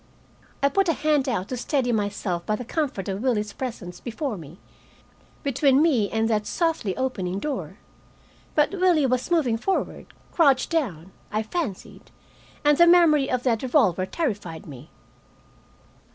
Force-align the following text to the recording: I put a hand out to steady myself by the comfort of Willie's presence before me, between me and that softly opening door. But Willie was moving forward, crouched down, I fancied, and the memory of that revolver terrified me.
I 0.63 0.69
put 0.69 0.89
a 0.89 0.93
hand 0.93 1.29
out 1.29 1.49
to 1.49 1.57
steady 1.57 1.91
myself 1.91 2.43
by 2.47 2.55
the 2.55 2.65
comfort 2.65 3.07
of 3.07 3.21
Willie's 3.21 3.53
presence 3.53 3.99
before 3.99 4.35
me, 4.35 4.57
between 5.43 5.79
me 5.79 6.09
and 6.09 6.27
that 6.27 6.47
softly 6.47 6.97
opening 6.97 7.37
door. 7.37 7.77
But 8.55 8.71
Willie 8.71 9.05
was 9.05 9.29
moving 9.29 9.57
forward, 9.59 10.07
crouched 10.31 10.71
down, 10.71 11.11
I 11.31 11.43
fancied, 11.43 12.09
and 12.65 12.79
the 12.79 12.87
memory 12.87 13.29
of 13.29 13.43
that 13.43 13.61
revolver 13.61 14.07
terrified 14.07 14.65
me. 14.65 14.89